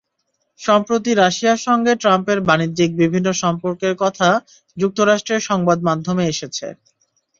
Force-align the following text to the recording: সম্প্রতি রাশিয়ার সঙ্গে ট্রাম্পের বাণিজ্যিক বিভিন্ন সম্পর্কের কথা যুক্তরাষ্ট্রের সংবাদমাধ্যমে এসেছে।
সম্প্রতি 0.59 1.11
রাশিয়ার 1.15 1.59
সঙ্গে 1.67 1.91
ট্রাম্পের 2.01 2.39
বাণিজ্যিক 2.47 2.89
বিভিন্ন 3.01 3.27
সম্পর্কের 3.43 3.93
কথা 4.03 4.29
যুক্তরাষ্ট্রের 4.77 5.41
সংবাদমাধ্যমে 5.49 6.23
এসেছে। 6.27 6.67